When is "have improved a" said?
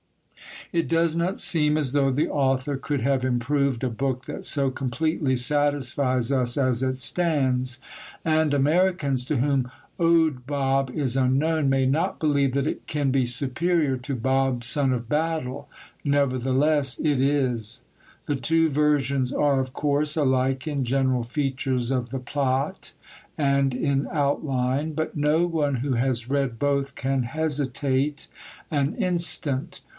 3.01-3.89